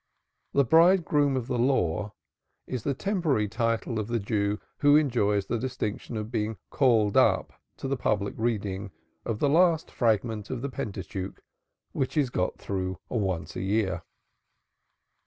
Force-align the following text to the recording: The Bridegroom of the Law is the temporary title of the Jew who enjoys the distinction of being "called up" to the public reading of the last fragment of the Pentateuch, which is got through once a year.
The 0.53 0.63
Bridegroom 0.65 1.35
of 1.37 1.45
the 1.45 1.59
Law 1.59 2.13
is 2.65 2.81
the 2.81 2.95
temporary 2.95 3.47
title 3.47 3.99
of 3.99 4.07
the 4.07 4.17
Jew 4.17 4.59
who 4.79 4.95
enjoys 4.95 5.45
the 5.45 5.59
distinction 5.59 6.17
of 6.17 6.31
being 6.31 6.57
"called 6.71 7.15
up" 7.15 7.53
to 7.77 7.87
the 7.87 7.95
public 7.95 8.33
reading 8.35 8.89
of 9.25 9.37
the 9.37 9.47
last 9.47 9.91
fragment 9.91 10.49
of 10.49 10.63
the 10.63 10.69
Pentateuch, 10.69 11.43
which 11.91 12.17
is 12.17 12.31
got 12.31 12.57
through 12.57 12.97
once 13.09 13.55
a 13.55 13.61
year. 13.61 14.01